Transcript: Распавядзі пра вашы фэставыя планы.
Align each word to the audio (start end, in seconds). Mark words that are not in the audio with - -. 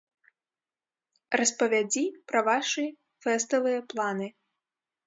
Распавядзі 1.39 2.03
пра 2.33 2.39
вашы 2.49 2.85
фэставыя 3.27 3.79
планы. 3.95 4.27